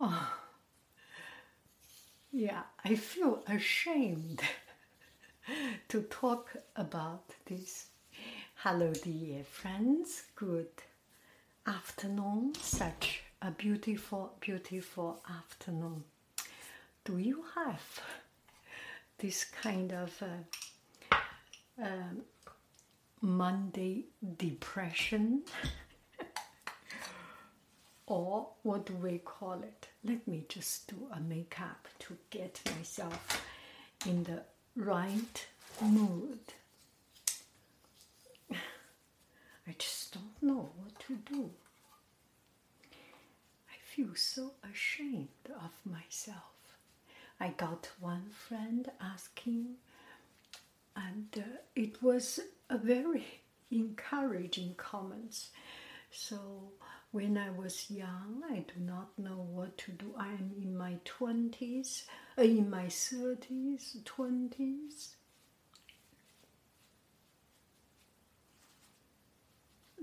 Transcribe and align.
Oh. 0.00 0.34
Yeah, 2.32 2.62
I 2.84 2.94
feel 2.94 3.42
ashamed 3.46 4.42
to 5.88 6.02
talk 6.02 6.54
about 6.76 7.24
this. 7.46 7.86
Hello, 8.56 8.92
dear 8.92 9.44
friends. 9.44 10.24
Good 10.36 10.68
afternoon. 11.66 12.54
Such 12.54 13.22
a 13.40 13.50
beautiful, 13.50 14.34
beautiful 14.40 15.22
afternoon. 15.28 16.04
Do 17.04 17.18
you 17.18 17.44
have 17.54 18.00
this 19.18 19.44
kind 19.44 19.92
of 19.92 20.22
uh, 20.22 21.16
um, 21.82 22.22
Monday 23.20 24.04
depression? 24.36 25.42
or 28.08 28.48
what 28.62 28.86
do 28.86 28.94
we 28.94 29.18
call 29.18 29.60
it? 29.62 29.88
Let 30.02 30.26
me 30.26 30.44
just 30.48 30.88
do 30.88 30.96
a 31.12 31.20
makeup 31.20 31.86
to 32.00 32.16
get 32.30 32.58
myself 32.76 33.44
in 34.06 34.24
the 34.24 34.40
right 34.74 35.46
mood. 35.82 36.40
I 38.50 39.74
just 39.78 40.14
don't 40.14 40.42
know 40.42 40.70
what 40.76 40.98
to 41.00 41.16
do. 41.30 41.50
I 43.70 43.76
feel 43.84 44.14
so 44.14 44.52
ashamed 44.72 45.28
of 45.50 45.72
myself. 45.84 46.78
I 47.38 47.48
got 47.50 47.90
one 48.00 48.30
friend 48.30 48.90
asking, 49.02 49.74
and 50.96 51.28
uh, 51.36 51.58
it 51.76 52.02
was 52.02 52.40
a 52.70 52.78
very 52.78 53.26
encouraging 53.70 54.76
comments. 54.78 55.50
So 56.10 56.72
when 57.10 57.38
I 57.38 57.50
was 57.50 57.90
young, 57.90 58.42
I 58.50 58.58
do 58.58 58.80
not 58.80 59.18
know 59.18 59.46
what 59.50 59.78
to 59.78 59.92
do. 59.92 60.14
I 60.18 60.28
am 60.28 60.52
in 60.60 60.76
my 60.76 60.96
20s, 61.04 62.04
uh, 62.36 62.42
in 62.42 62.68
my 62.68 62.84
30s, 62.86 64.02
20s. 64.02 65.08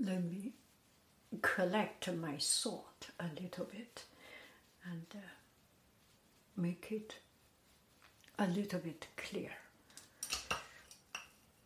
Let 0.00 0.24
me 0.24 0.52
collect 1.42 2.12
my 2.12 2.36
thought 2.38 3.08
a 3.20 3.26
little 3.40 3.64
bit 3.66 4.04
and 4.90 5.06
uh, 5.14 5.18
make 6.56 6.88
it 6.90 7.14
a 8.38 8.46
little 8.46 8.80
bit 8.80 9.06
clear. 9.16 9.50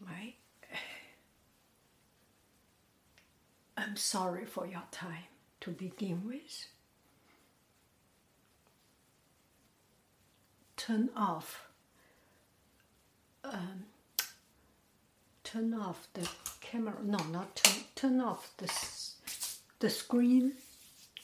Right? 0.00 0.34
I'm 3.90 3.96
sorry 3.96 4.44
for 4.44 4.68
your 4.68 4.84
time 4.92 5.26
to 5.62 5.72
begin 5.72 6.22
with. 6.24 6.68
Turn 10.76 11.10
off. 11.16 11.66
Um, 13.42 13.86
turn 15.42 15.74
off 15.74 16.06
the 16.14 16.28
camera. 16.60 16.94
No, 17.02 17.18
not 17.32 17.56
turn. 17.56 17.82
Turn 17.96 18.20
off 18.20 18.52
the 18.58 18.72
the 19.80 19.90
screen. 19.90 20.52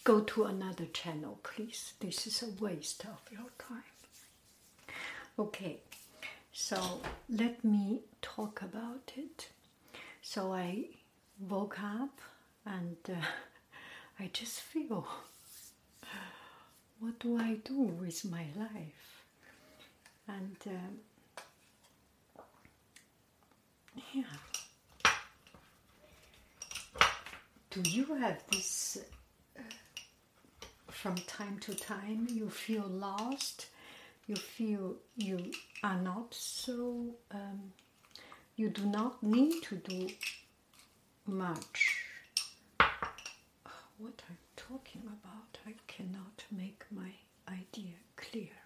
Go 0.03 0.23
to 0.23 0.47
another 0.47 0.87
channel, 0.87 1.39
please. 1.45 1.93
This 2.01 2.27
is 2.27 2.43
a 2.43 2.51
waste 2.61 3.05
of 3.05 3.21
your 3.31 3.51
time. 3.61 4.97
Okay, 5.39 5.79
so 6.53 7.01
let 7.31 7.65
me 7.65 8.01
talk 8.23 8.61
about 8.61 9.13
it. 9.17 9.51
So 10.21 10.53
I 10.53 10.87
woke 11.39 11.79
up 11.81 12.21
and 12.67 12.97
uh, 13.09 13.25
I 14.21 14.31
just 14.33 14.61
feel 14.61 15.07
what 16.99 17.19
do 17.19 17.39
I 17.39 17.59
do 17.65 17.79
with 17.79 18.25
my 18.25 18.47
life? 18.57 19.25
And 20.29 20.57
um, 20.67 20.99
yeah, 24.13 24.25
do 27.71 27.83
you 27.89 28.07
have 28.17 28.43
this 28.51 28.99
uh, 29.57 29.63
from 30.91 31.15
time 31.27 31.59
to 31.61 31.75
time? 31.75 32.27
You 32.31 32.49
feel 32.51 32.87
lost, 32.89 33.67
you 34.27 34.37
feel 34.37 34.97
you 35.17 35.53
are 35.85 36.01
not 36.01 36.35
so, 36.35 37.15
um, 37.31 37.73
you 38.57 38.71
do 38.71 38.87
not 38.87 39.23
need 39.23 39.63
to 39.65 39.77
do 39.77 40.09
much 41.27 42.06
what 43.99 44.23
I'm 44.29 44.37
talking 44.57 45.03
about. 45.07 45.59
I 45.67 45.75
cannot 45.87 46.45
make 46.51 46.85
my 46.91 47.11
idea 47.49 47.95
clear. 48.17 48.66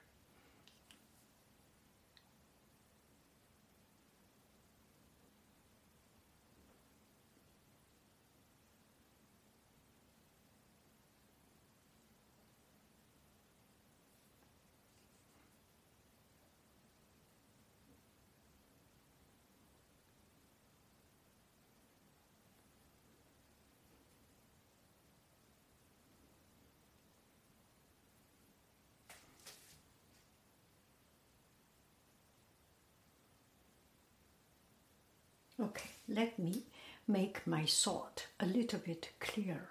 Okay, 35.62 35.90
let 36.08 36.38
me 36.38 36.62
make 37.06 37.46
my 37.46 37.66
thought 37.66 38.26
a 38.38 38.46
little 38.46 38.78
bit 38.78 39.10
clearer. 39.20 39.68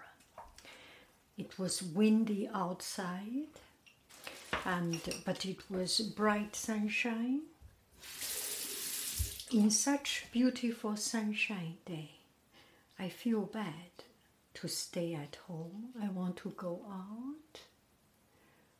It 1.36 1.58
was 1.58 1.82
windy 1.82 2.48
outside, 2.54 3.48
and 4.64 5.00
but 5.24 5.44
it 5.44 5.68
was 5.68 6.00
bright 6.00 6.54
sunshine. 6.54 7.40
In 9.52 9.70
such 9.70 10.26
beautiful 10.30 10.96
sunshine 10.96 11.78
day, 11.84 12.10
I 12.98 13.08
feel 13.08 13.40
bad 13.42 14.04
to 14.54 14.68
stay 14.68 15.14
at 15.14 15.38
home. 15.48 15.88
I 16.00 16.08
want 16.08 16.36
to 16.38 16.50
go 16.50 16.82
out, 16.88 17.60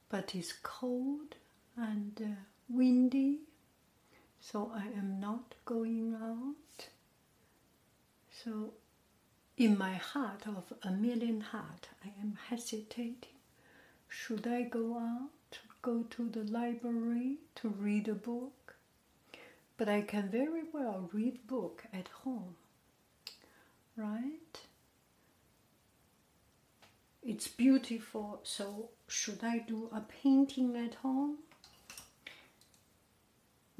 but 0.09 0.35
it's 0.37 0.53
cold 0.63 1.35
and 1.77 2.21
uh, 2.23 2.41
windy, 2.69 3.41
so 4.41 4.71
I 4.73 4.87
am 4.97 5.19
not 5.19 5.55
going 5.65 6.15
out. 6.15 6.89
So, 8.45 8.73
in 9.57 9.77
my 9.77 9.95
heart 9.95 10.47
of 10.47 10.73
a 10.83 10.91
million 10.91 11.41
heart, 11.43 11.89
I 12.05 12.13
am 12.21 12.39
hesitating. 12.49 13.37
Should 14.09 14.47
I 14.47 14.63
go 14.63 14.99
out, 14.99 15.59
go 15.83 16.05
to 16.05 16.29
the 16.29 16.45
library 16.45 17.39
to 17.57 17.69
read 17.69 18.09
a 18.09 18.15
book? 18.15 18.77
But 19.77 19.89
I 19.89 20.01
can 20.03 20.31
very 20.31 20.63
well 20.73 21.11
read 21.13 21.47
book 21.47 21.85
at 21.93 22.09
home, 22.09 22.57
right? 23.97 24.61
It's 27.23 27.49
beautiful, 27.49 28.41
so 28.43 28.91
should 29.07 29.45
I 29.45 29.59
do 29.59 29.91
a 29.93 30.01
painting 30.01 30.77
at 30.77 30.95
home? 30.97 31.39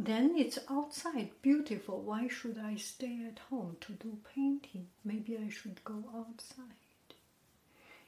Then 0.03 0.35
it's 0.35 0.59
outside, 0.71 1.29
beautiful. 1.43 2.01
Why 2.01 2.27
should 2.27 2.57
I 2.59 2.77
stay 2.77 3.21
at 3.29 3.39
home 3.51 3.77
to 3.83 3.93
do 3.93 4.17
painting? 4.35 4.87
Maybe 5.05 5.37
I 5.37 5.51
should 5.51 5.85
go 5.85 6.03
outside. 6.17 7.15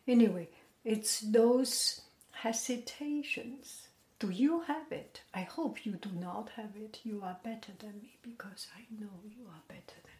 Anyway, 0.09 0.49
it's 0.87 1.21
those 1.21 2.01
hesitations. 2.31 3.89
Do 4.19 4.31
you 4.31 4.61
have 4.63 4.91
it? 4.91 5.21
I 5.35 5.43
hope 5.43 5.85
you 5.85 5.93
do 5.93 6.09
not 6.19 6.49
have 6.57 6.75
it. 6.77 7.01
You 7.05 7.21
are 7.23 7.37
better 7.45 7.73
than 7.79 8.01
me 8.01 8.17
because 8.23 8.69
I 8.75 8.81
know 8.99 9.21
you 9.25 9.45
are 9.49 9.63
better 9.69 10.01
than 10.03 10.19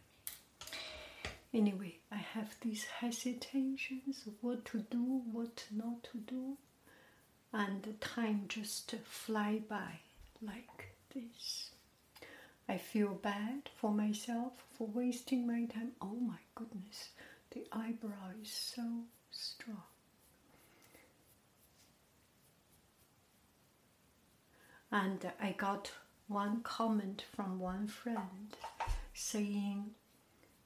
me. 1.55 1.59
Anyway, 1.59 1.95
I 2.11 2.17
have 2.17 2.55
these 2.61 2.85
hesitations 2.85 4.25
what 4.41 4.63
to 4.65 4.85
do, 4.91 5.23
what 5.31 5.65
not 5.71 6.03
to 6.11 6.19
do, 6.19 6.57
and 7.51 7.81
the 7.81 7.93
time 7.93 8.45
just 8.47 8.93
fly 9.05 9.59
by 9.67 10.01
like 10.39 10.92
this. 11.13 11.71
I 12.67 12.77
feel 12.77 13.09
bad 13.13 13.69
for 13.75 13.91
myself 13.91 14.53
for 14.77 14.87
wasting 14.87 15.45
my 15.45 15.65
time. 15.65 15.91
Oh 16.01 16.15
my 16.15 16.39
goodness, 16.55 17.09
the 17.51 17.65
eyebrow 17.71 18.31
is 18.41 18.51
so 18.51 19.03
strong. 19.31 19.83
And 24.91 25.31
I 25.41 25.51
got 25.57 25.91
one 26.27 26.61
comment 26.61 27.23
from 27.35 27.59
one 27.59 27.87
friend 27.87 28.55
saying 29.13 29.91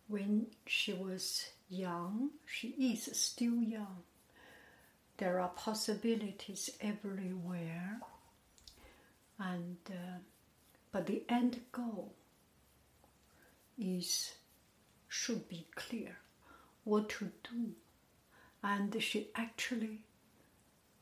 when 0.07 0.47
she 0.65 0.94
was 0.94 1.47
young, 1.69 2.31
she 2.45 2.69
is 2.69 3.09
still 3.17 3.55
young, 3.61 4.03
there 5.17 5.39
are 5.39 5.49
possibilities 5.49 6.69
everywhere, 6.79 7.99
and 9.39 9.77
uh, 9.89 10.19
but 10.97 11.05
the 11.05 11.21
end 11.29 11.59
goal 11.71 12.11
is 13.77 14.33
should 15.07 15.47
be 15.47 15.67
clear 15.75 16.17
what 16.85 17.07
to 17.07 17.29
do, 17.44 17.75
and 18.63 18.99
she 18.99 19.27
actually 19.35 19.99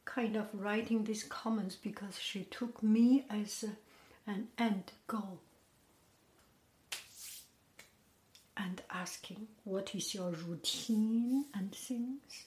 kind 0.04 0.36
of 0.36 0.48
writing 0.52 1.06
these 1.06 1.24
comments 1.24 1.78
because 1.78 2.20
she 2.20 2.44
took 2.44 2.84
me 2.84 3.24
as 3.30 3.64
a, 3.64 4.30
an 4.30 4.50
end 4.58 4.92
goal 5.08 5.40
and 8.58 8.82
asking 8.90 9.48
what 9.64 9.96
is 9.96 10.14
your 10.14 10.32
routine 10.32 11.46
and 11.54 11.74
things. 11.74 12.44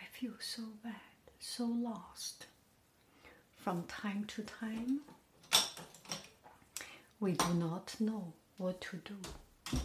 I 0.00 0.04
feel 0.10 0.34
so 0.40 0.64
bad, 0.82 0.94
so 1.38 1.64
lost. 1.64 2.46
From 3.56 3.84
time 3.84 4.24
to 4.34 4.42
time, 4.42 5.02
we 7.20 7.32
do 7.32 7.54
not 7.54 7.94
know 8.00 8.32
what 8.56 8.80
to 8.80 8.96
do. 8.96 9.80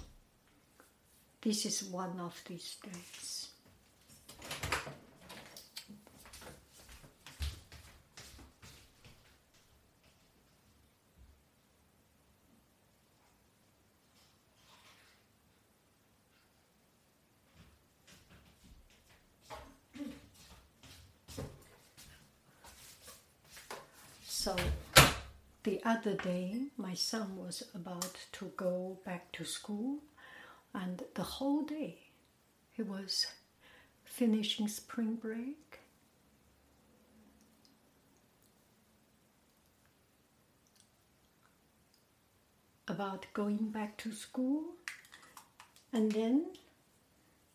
This 1.41 1.65
is 1.65 1.83
one 1.83 2.19
of 2.19 2.41
these 2.47 2.77
days. 2.81 3.49
So 24.23 24.55
the 25.65 25.81
other 25.83 26.13
day, 26.13 26.67
my 26.77 26.93
son 26.93 27.37
was 27.37 27.63
about 27.73 28.15
to 28.33 28.51
go 28.55 28.99
back 29.03 29.31
to 29.31 29.43
school, 29.43 29.97
and 30.75 31.01
the 31.15 31.23
whole 31.23 31.63
day 31.63 31.97
he 32.71 32.83
was 32.83 33.25
finishing 34.03 34.67
spring 34.67 35.15
break. 35.15 35.79
About 42.87 43.25
going 43.33 43.69
back 43.71 43.97
to 43.97 44.11
school, 44.11 44.65
and 45.91 46.11
then 46.11 46.45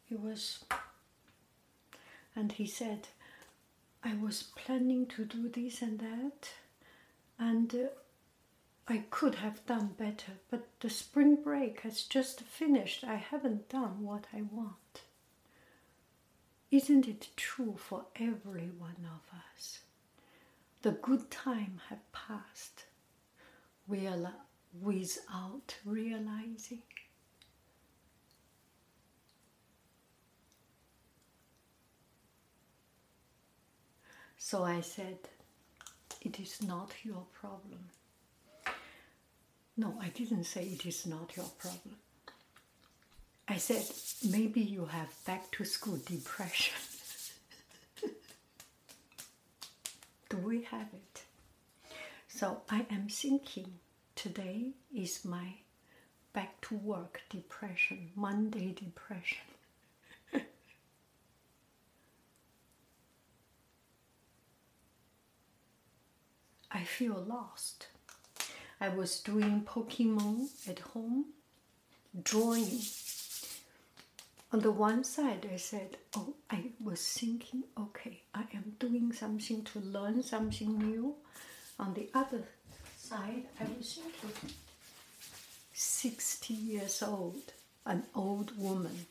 he 0.04 0.16
was, 0.16 0.64
and 2.34 2.50
he 2.50 2.66
said, 2.66 3.06
I 4.02 4.16
was 4.16 4.42
planning 4.42 5.06
to 5.14 5.24
do 5.24 5.48
this 5.48 5.80
and 5.80 6.00
that, 6.00 6.48
and 7.40 7.75
uh, 7.75 7.88
I 8.87 9.04
could 9.10 9.37
have 9.37 9.64
done 9.66 9.94
better, 9.98 10.32
but 10.50 10.69
the 10.81 10.90
spring 10.90 11.37
break 11.42 11.81
has 11.81 12.02
just 12.02 12.42
finished. 12.42 13.02
I 13.02 13.14
haven't 13.16 13.69
done 13.70 14.02
what 14.02 14.26
I 14.32 14.42
want. 14.42 15.02
Isn't 16.70 17.08
it 17.08 17.28
true 17.37 17.76
for 17.78 18.04
every 18.16 18.70
one 18.78 19.06
of 19.06 19.38
us? 19.56 19.81
The 20.82 20.92
good 20.92 21.31
time 21.31 21.81
have 21.88 22.12
passed 22.12 22.84
real- 23.88 24.32
without 24.81 25.76
realizing. 25.84 26.82
So 34.38 34.64
I 34.64 34.81
said, 34.81 35.19
It 36.20 36.38
is 36.38 36.62
not 36.62 36.93
your 37.02 37.25
problem. 37.32 37.88
No, 39.76 39.99
I 40.00 40.08
didn't 40.08 40.44
say 40.44 40.62
it 40.64 40.84
is 40.84 41.06
not 41.06 41.37
your 41.37 41.49
problem. 41.58 41.96
I 43.49 43.56
said, 43.56 43.84
Maybe 44.31 44.61
you 44.61 44.84
have 44.87 45.08
back 45.26 45.50
to 45.52 45.64
school 45.64 45.99
depression. 46.05 46.75
Do 50.28 50.37
we 50.37 50.62
have 50.64 50.88
it? 50.93 51.22
So 52.28 52.62
I 52.70 52.87
am 52.90 53.08
thinking 53.08 53.73
today 54.14 54.73
is 54.94 55.25
my 55.25 55.55
back 56.32 56.61
to 56.62 56.75
work 56.76 57.23
depression, 57.31 58.11
Monday 58.14 58.73
depression. 58.73 59.50
I 66.80 66.84
feel 66.84 67.22
lost. 67.28 67.88
I 68.80 68.88
was 68.88 69.20
doing 69.20 69.66
Pokemon 69.66 70.48
at 70.66 70.78
home, 70.78 71.26
drawing. 72.22 72.80
On 74.50 74.60
the 74.60 74.70
one 74.70 75.04
side, 75.04 75.46
I 75.52 75.56
said, 75.56 75.98
Oh, 76.16 76.32
I 76.50 76.70
was 76.82 77.06
thinking, 77.06 77.64
okay, 77.78 78.22
I 78.34 78.44
am 78.54 78.76
doing 78.78 79.12
something 79.12 79.62
to 79.64 79.80
learn 79.80 80.22
something 80.22 80.78
new. 80.78 81.16
On 81.78 81.92
the 81.92 82.08
other 82.14 82.44
side, 82.96 83.44
I 83.60 83.64
was 83.76 84.00
thinking, 84.00 84.56
60 85.74 86.54
years 86.54 87.02
old, 87.02 87.52
an 87.84 88.04
old 88.14 88.56
woman, 88.56 89.04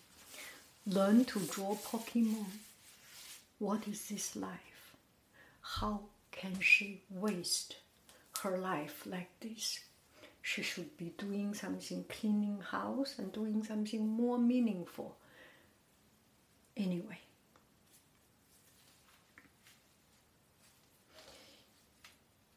learn 0.87 1.23
to 1.25 1.39
draw 1.39 1.75
Pokemon. 1.75 2.47
What 3.59 3.87
is 3.87 4.07
this 4.07 4.35
life? 4.35 4.95
How 5.61 5.99
can 6.31 6.59
she 6.59 7.01
waste 7.09 7.77
her 8.41 8.57
life 8.57 9.03
like 9.05 9.29
this? 9.41 9.79
She 10.41 10.61
should 10.63 10.97
be 10.97 11.13
doing 11.17 11.53
something, 11.53 12.05
cleaning 12.09 12.61
house 12.71 13.15
and 13.17 13.31
doing 13.31 13.63
something 13.63 14.07
more 14.07 14.37
meaningful. 14.37 15.17
Anyway, 16.77 17.19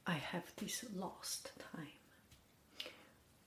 I 0.07 0.13
have 0.15 0.45
this 0.57 0.85
lost 0.95 1.51
time. 1.73 1.99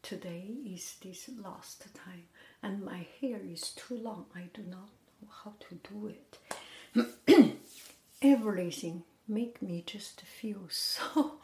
Today 0.02 0.46
is 0.68 0.96
this 1.02 1.30
lost 1.42 1.86
time, 1.96 2.26
and 2.62 2.84
my 2.86 3.08
hair 3.20 3.40
is 3.44 3.72
too 3.72 3.98
long. 3.98 4.26
I 4.36 4.50
do 4.54 4.62
not 4.64 4.90
know 5.22 5.30
how 5.44 5.54
to 5.60 5.80
do 5.90 6.14
it. 6.14 7.58
Everything 8.22 9.04
make 9.28 9.62
me 9.62 9.84
just 9.86 10.22
feel 10.22 10.66
so 10.70 11.36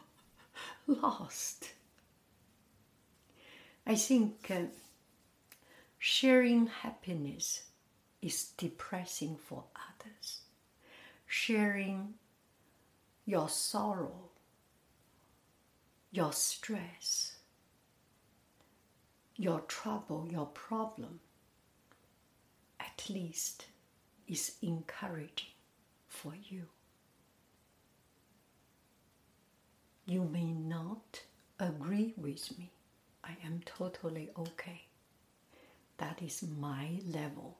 lost. 0.86 1.70
I 3.86 3.96
think 3.96 4.50
uh, 4.50 4.66
sharing 5.98 6.68
happiness 6.68 7.64
is 8.20 8.50
depressing 8.56 9.36
for 9.36 9.64
others. 9.74 10.42
Sharing 11.26 12.14
your 13.24 13.48
sorrow, 13.48 14.30
your 16.12 16.32
stress, 16.32 17.36
your 19.36 19.60
trouble, 19.62 20.28
your 20.30 20.46
problem, 20.46 21.20
at 22.78 23.06
least 23.08 23.66
is 24.28 24.52
encouraging 24.62 25.48
for 26.06 26.34
you. 26.48 26.66
you 30.12 30.24
may 30.30 30.52
not 30.52 31.22
agree 31.58 32.12
with 32.18 32.58
me. 32.58 32.70
I 33.24 33.34
am 33.46 33.62
totally 33.64 34.28
okay. 34.38 34.82
That 35.96 36.20
is 36.20 36.44
my 36.60 37.00
level 37.06 37.56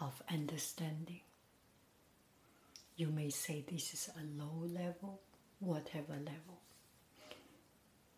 of 0.00 0.22
understanding. 0.32 1.20
You 2.96 3.08
may 3.08 3.28
say 3.28 3.62
this 3.70 3.92
is 3.92 4.08
a 4.16 4.42
low 4.42 4.66
level, 4.66 5.20
whatever 5.58 6.14
level. 6.14 6.60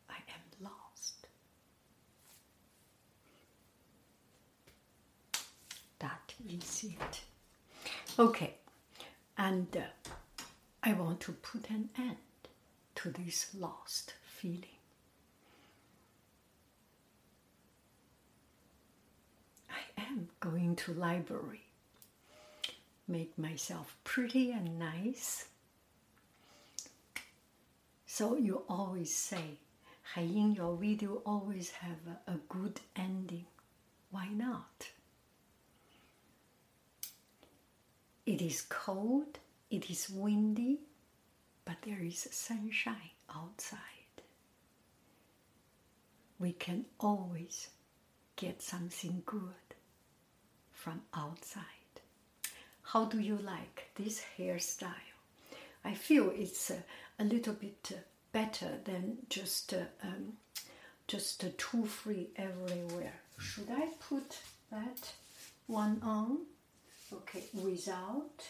I 0.08 0.18
am 0.36 0.68
lost. 0.68 1.26
That 5.98 6.32
is 6.48 6.84
it. 6.84 7.20
Okay, 8.18 8.54
and 9.36 9.66
uh, 9.76 10.05
I 10.86 10.92
want 10.92 11.18
to 11.22 11.32
put 11.32 11.68
an 11.68 11.88
end 11.98 12.16
to 12.94 13.10
this 13.10 13.48
lost 13.58 14.14
feeling. 14.24 14.78
I 19.68 20.00
am 20.00 20.28
going 20.38 20.76
to 20.76 20.94
library. 20.94 21.64
Make 23.08 23.36
myself 23.36 23.96
pretty 24.04 24.52
and 24.52 24.78
nice. 24.78 25.48
So 28.06 28.36
you 28.36 28.62
always 28.68 29.12
say, 29.12 29.58
in 30.16 30.54
your 30.54 30.76
video 30.76 31.20
always 31.26 31.70
have 31.70 31.98
a, 32.28 32.34
a 32.34 32.36
good 32.48 32.78
ending. 32.94 33.46
Why 34.12 34.28
not? 34.28 34.90
It 38.24 38.40
is 38.40 38.62
cold, 38.68 39.40
it 39.70 39.90
is 39.90 40.08
windy, 40.10 40.80
but 41.64 41.76
there 41.82 42.00
is 42.02 42.28
sunshine 42.30 43.10
outside. 43.34 43.80
We 46.38 46.52
can 46.52 46.84
always 47.00 47.68
get 48.36 48.62
something 48.62 49.22
good 49.24 49.74
from 50.72 51.02
outside. 51.14 51.62
How 52.82 53.06
do 53.06 53.18
you 53.18 53.36
like 53.36 53.90
this 53.96 54.22
hairstyle? 54.38 54.92
I 55.84 55.94
feel 55.94 56.30
it's 56.30 56.70
a, 56.70 56.82
a 57.18 57.24
little 57.24 57.54
bit 57.54 57.92
uh, 57.92 57.98
better 58.32 58.78
than 58.84 59.18
just 59.28 59.72
uh, 59.72 59.84
um, 60.02 60.34
just 61.08 61.44
uh, 61.44 61.48
too 61.56 61.86
free 61.86 62.28
everywhere. 62.36 63.20
Should 63.38 63.70
I 63.70 63.88
put 64.08 64.38
that 64.70 65.12
one 65.66 66.00
on? 66.02 66.38
Okay, 67.12 67.44
without. 67.54 68.42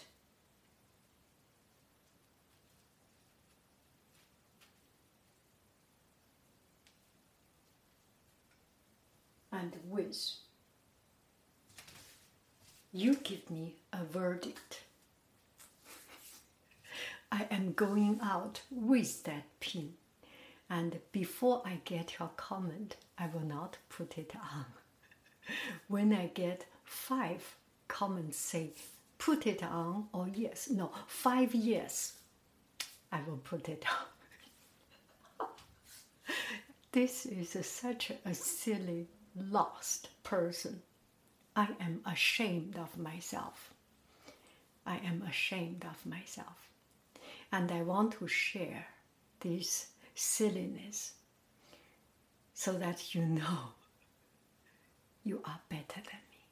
And 9.59 9.73
with. 9.89 10.35
You 12.93 13.15
give 13.15 13.51
me 13.51 13.77
a 13.91 14.05
verdict. 14.05 14.83
I 17.33 17.47
am 17.51 17.73
going 17.73 18.21
out 18.23 18.61
with 18.71 19.25
that 19.25 19.45
pin. 19.61 19.95
And 20.69 20.99
before 21.13 21.63
I 21.65 21.81
get 21.85 22.19
your 22.19 22.31
comment, 22.37 22.97
I 23.19 23.29
will 23.29 23.47
not 23.47 23.79
put 23.89 24.19
it 24.19 24.33
on. 24.35 24.67
when 25.89 26.13
I 26.13 26.27
get 26.27 26.67
five 26.85 27.57
comments 27.89 28.39
say, 28.39 28.73
put 29.17 29.47
it 29.47 29.63
on 29.63 30.09
or 30.13 30.29
yes, 30.35 30.69
no, 30.71 30.91
five 31.07 31.55
yes, 31.55 32.19
I 33.11 33.21
will 33.27 33.39
put 33.39 33.69
it 33.69 33.85
on. 35.41 35.47
this 36.93 37.27
is 37.27 37.51
such 37.67 38.13
a 38.25 38.35
silly, 38.35 39.07
lost 39.37 40.09
person. 40.23 40.83
I 41.55 41.69
am 41.81 42.01
ashamed 42.07 42.77
of 42.79 42.99
myself. 42.99 43.73
I 44.85 44.97
am 44.99 45.23
ashamed 45.29 45.85
of 45.89 46.05
myself. 46.07 46.71
And 47.53 47.71
I 47.73 47.83
want 47.83 48.13
to 48.19 48.27
share 48.29 48.87
this 49.41 49.89
silliness 50.15 51.13
so 52.55 52.73
that 52.75 53.15
you 53.15 53.25
know 53.25 53.73
you 55.25 55.41
are 55.45 55.61
better 55.69 56.01
than 56.01 56.21
me. 56.31 56.45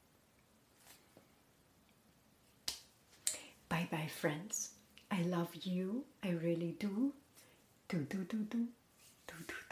Bye 3.69 3.88
bye, 3.91 4.09
friends. 4.09 4.71
I 5.11 5.23
love 5.23 5.55
you. 5.55 6.05
I 6.23 6.31
really 6.31 6.76
do. 6.79 7.12
Do, 7.88 7.99
do, 7.99 8.25
do, 8.25 8.38
do. 8.38 8.67
Do, 9.26 9.35
do, 9.37 9.45
do. 9.47 9.63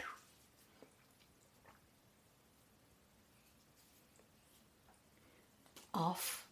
Off 6.13 6.42